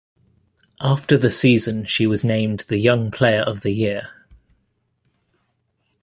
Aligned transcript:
After 0.79 1.15
the 1.15 1.29
season 1.29 1.85
she 1.85 2.07
was 2.07 2.23
named 2.23 2.61
the 2.67 2.79
Young 2.79 3.11
Player 3.11 3.41
of 3.41 3.61
the 3.61 3.69
Year. 3.69 4.09